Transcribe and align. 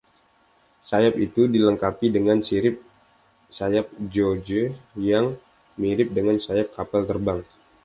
Sayap 0.87 1.13
itu 1.27 1.41
dilengkapi 1.53 2.05
dengan 2.15 2.37
sirip 2.47 2.75
sayap 3.57 3.85
Gouge 4.11 4.63
yang 5.09 5.25
mirip 5.81 6.09
dengan 6.17 6.37
sayap 6.45 6.67
kapal 6.75 7.01
terbang. 7.09 7.39